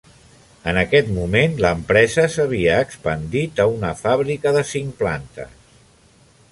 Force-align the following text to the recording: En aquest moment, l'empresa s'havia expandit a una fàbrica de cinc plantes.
En 0.69 0.77
aquest 0.81 1.11
moment, 1.17 1.53
l'empresa 1.65 2.25
s'havia 2.37 2.79
expandit 2.87 3.63
a 3.65 3.69
una 3.75 3.93
fàbrica 4.03 4.57
de 4.59 4.65
cinc 4.73 5.01
plantes. 5.03 5.55